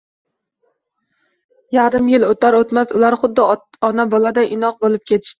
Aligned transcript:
Yarim 1.75 2.07
yil 2.11 2.25
oʻtar-oʻtmas 2.27 2.93
ular 2.99 3.17
xuddi 3.25 3.45
ona-boladay 3.89 4.49
inoq 4.57 4.81
boʻlib 4.87 5.05
ketishdi 5.13 5.29